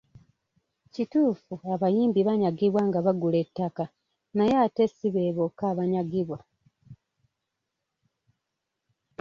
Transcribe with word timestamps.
Kituufu 0.93 1.55
abayimbi 1.73 2.19
banyagibwa 2.29 2.81
nga 2.87 2.99
bagula 3.05 3.37
ettaka 3.45 3.83
naye 4.35 4.55
ate 4.65 4.83
si 4.95 5.07
be 5.13 5.35
bokka 5.37 5.63
abanyagibwa. 5.71 6.39